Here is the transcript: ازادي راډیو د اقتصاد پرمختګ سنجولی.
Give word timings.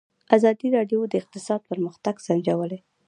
ازادي 0.35 0.67
راډیو 0.77 0.99
د 1.07 1.13
اقتصاد 1.21 1.61
پرمختګ 1.71 2.15
سنجولی. 2.25 2.79